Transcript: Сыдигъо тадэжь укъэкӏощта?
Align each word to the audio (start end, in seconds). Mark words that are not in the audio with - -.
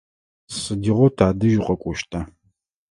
Сыдигъо 0.57 1.07
тадэжь 1.17 1.57
укъэкӏощта? 1.59 2.19